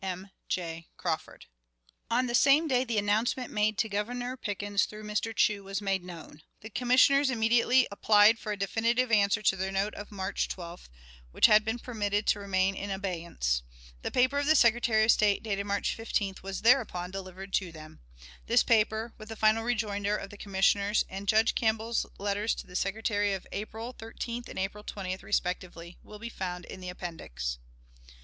[0.03, 0.31] "M.
[0.49, 0.87] J.
[0.97, 1.45] Crawford."
[2.09, 5.31] On the same day the announcement made to Governor Pickens through Mr.
[5.35, 6.41] Chew was made known.
[6.61, 10.89] The Commissioners immediately applied for a definitive answer to their note of March 12th,
[11.31, 13.61] which had been permitted to remain in abeyance.
[14.01, 17.99] The paper of the Secretary of State, dated March 15th, was thereupon delivered to them.
[18.47, 22.75] This paper, with the final rejoinder of the Commissioners and Judge Campbell's letters to the
[22.75, 27.59] Secretary of April 13th and April 20th, respectively, will be found in the Appendix.